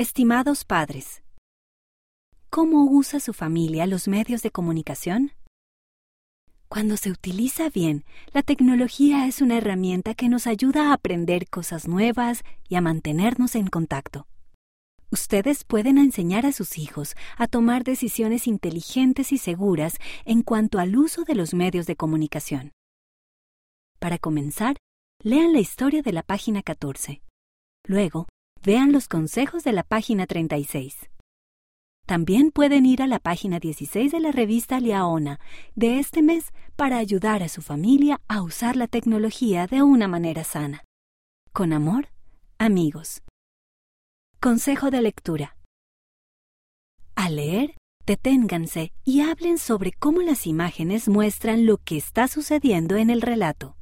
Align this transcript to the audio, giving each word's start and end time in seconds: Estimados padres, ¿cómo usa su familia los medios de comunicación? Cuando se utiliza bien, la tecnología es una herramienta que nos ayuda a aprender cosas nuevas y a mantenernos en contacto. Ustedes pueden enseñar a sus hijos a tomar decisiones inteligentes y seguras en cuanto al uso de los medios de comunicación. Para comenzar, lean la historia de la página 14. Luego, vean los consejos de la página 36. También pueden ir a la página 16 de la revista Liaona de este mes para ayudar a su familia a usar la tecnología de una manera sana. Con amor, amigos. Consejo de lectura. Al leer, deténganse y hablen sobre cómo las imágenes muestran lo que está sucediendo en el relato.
Estimados 0.00 0.64
padres, 0.64 1.22
¿cómo 2.48 2.86
usa 2.90 3.20
su 3.20 3.34
familia 3.34 3.86
los 3.86 4.08
medios 4.08 4.40
de 4.40 4.50
comunicación? 4.50 5.32
Cuando 6.70 6.96
se 6.96 7.10
utiliza 7.10 7.68
bien, 7.68 8.06
la 8.32 8.42
tecnología 8.42 9.26
es 9.26 9.42
una 9.42 9.58
herramienta 9.58 10.14
que 10.14 10.30
nos 10.30 10.46
ayuda 10.46 10.88
a 10.88 10.94
aprender 10.94 11.50
cosas 11.50 11.86
nuevas 11.86 12.44
y 12.66 12.76
a 12.76 12.80
mantenernos 12.80 13.54
en 13.56 13.66
contacto. 13.66 14.26
Ustedes 15.10 15.64
pueden 15.64 15.98
enseñar 15.98 16.46
a 16.46 16.52
sus 16.52 16.78
hijos 16.78 17.14
a 17.36 17.46
tomar 17.46 17.84
decisiones 17.84 18.46
inteligentes 18.46 19.32
y 19.32 19.36
seguras 19.36 19.98
en 20.24 20.40
cuanto 20.40 20.78
al 20.78 20.96
uso 20.96 21.24
de 21.24 21.34
los 21.34 21.52
medios 21.52 21.84
de 21.84 21.96
comunicación. 21.96 22.72
Para 23.98 24.16
comenzar, 24.16 24.78
lean 25.22 25.52
la 25.52 25.60
historia 25.60 26.00
de 26.00 26.14
la 26.14 26.22
página 26.22 26.62
14. 26.62 27.20
Luego, 27.86 28.28
vean 28.62 28.92
los 28.92 29.08
consejos 29.08 29.64
de 29.64 29.72
la 29.72 29.82
página 29.82 30.26
36. 30.26 31.10
También 32.06 32.50
pueden 32.50 32.86
ir 32.86 33.02
a 33.02 33.06
la 33.06 33.20
página 33.20 33.60
16 33.60 34.10
de 34.10 34.20
la 34.20 34.32
revista 34.32 34.80
Liaona 34.80 35.38
de 35.76 35.98
este 36.00 36.22
mes 36.22 36.52
para 36.76 36.98
ayudar 36.98 37.42
a 37.42 37.48
su 37.48 37.62
familia 37.62 38.20
a 38.26 38.42
usar 38.42 38.76
la 38.76 38.88
tecnología 38.88 39.66
de 39.66 39.82
una 39.82 40.08
manera 40.08 40.42
sana. 40.42 40.84
Con 41.52 41.72
amor, 41.72 42.08
amigos. 42.58 43.22
Consejo 44.40 44.90
de 44.90 45.02
lectura. 45.02 45.56
Al 47.14 47.36
leer, 47.36 47.76
deténganse 48.06 48.92
y 49.04 49.20
hablen 49.20 49.58
sobre 49.58 49.92
cómo 49.92 50.20
las 50.22 50.46
imágenes 50.46 51.08
muestran 51.08 51.64
lo 51.66 51.78
que 51.78 51.96
está 51.96 52.26
sucediendo 52.26 52.96
en 52.96 53.10
el 53.10 53.22
relato. 53.22 53.76